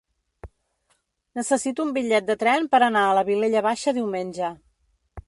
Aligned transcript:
Necessito 1.39 1.85
un 1.87 1.91
bitllet 1.97 2.27
de 2.31 2.37
tren 2.45 2.65
per 2.73 2.79
anar 2.87 3.05
a 3.11 3.15
la 3.21 3.25
Vilella 3.29 3.63
Baixa 3.67 3.95
diumenge. 3.99 4.51